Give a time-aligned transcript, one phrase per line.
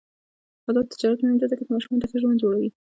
[0.69, 2.69] آزاد تجارت مهم دی ځکه چې ماشومانو ته ښه ژوند جوړوي.